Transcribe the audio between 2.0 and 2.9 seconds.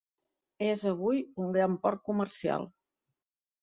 comercial.